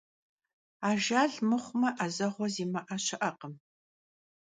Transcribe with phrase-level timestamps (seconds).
[0.89, 3.53] Ajjal mıxhume 'ezeğue zimı'e şı'ekhım.